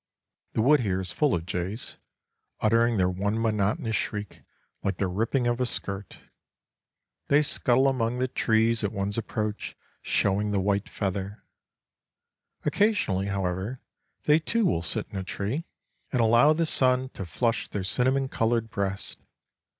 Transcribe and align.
The 0.53 0.63
wood 0.63 0.79
here 0.79 0.99
is 0.99 1.11
full 1.11 1.35
of 1.35 1.45
jays, 1.45 1.97
uttering 2.59 2.97
their 2.97 3.07
one 3.07 3.39
monotonous 3.39 3.95
shriek, 3.95 4.41
like 4.83 4.97
the 4.97 5.05
ripping 5.07 5.45
of 5.45 5.61
a 5.61 5.65
skirt. 5.67 6.17
They 7.27 7.43
scuttle 7.43 7.87
among 7.87 8.17
the 8.17 8.27
trees 8.27 8.83
at 8.83 8.91
one's 8.91 9.19
approach, 9.19 9.77
showing 10.01 10.49
the 10.49 10.59
white 10.59 10.89
feather. 10.89 11.43
Occasionally, 12.65 13.27
however, 13.27 13.79
they 14.23 14.39
too 14.39 14.65
will 14.65 14.81
sit 14.81 15.05
in 15.11 15.19
a 15.19 15.23
tree 15.23 15.65
and 16.11 16.19
allow 16.19 16.51
the 16.53 16.65
sun 16.65 17.09
to 17.09 17.23
flush 17.23 17.67
their 17.67 17.83
cinnamon 17.83 18.27
coloured 18.27 18.71
breasts. 18.71 19.21